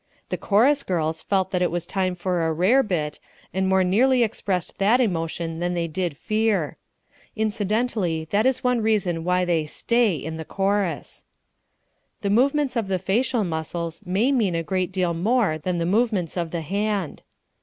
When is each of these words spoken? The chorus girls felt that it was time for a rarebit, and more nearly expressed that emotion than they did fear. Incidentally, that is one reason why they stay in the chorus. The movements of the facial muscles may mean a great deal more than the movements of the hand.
The 0.29 0.37
chorus 0.37 0.81
girls 0.81 1.21
felt 1.21 1.51
that 1.51 1.61
it 1.61 1.69
was 1.69 1.85
time 1.85 2.15
for 2.15 2.47
a 2.49 2.51
rarebit, 2.53 3.19
and 3.53 3.67
more 3.67 3.83
nearly 3.83 4.23
expressed 4.23 4.79
that 4.79 4.99
emotion 4.99 5.59
than 5.59 5.75
they 5.75 5.87
did 5.87 6.17
fear. 6.17 6.77
Incidentally, 7.35 8.25
that 8.31 8.47
is 8.47 8.63
one 8.63 8.81
reason 8.81 9.23
why 9.23 9.45
they 9.45 9.67
stay 9.67 10.15
in 10.15 10.37
the 10.37 10.43
chorus. 10.43 11.23
The 12.21 12.31
movements 12.31 12.75
of 12.75 12.87
the 12.87 12.97
facial 12.97 13.43
muscles 13.43 14.01
may 14.03 14.31
mean 14.31 14.55
a 14.55 14.63
great 14.63 14.91
deal 14.91 15.13
more 15.13 15.59
than 15.59 15.77
the 15.77 15.85
movements 15.85 16.35
of 16.35 16.49
the 16.49 16.61
hand. 16.61 17.21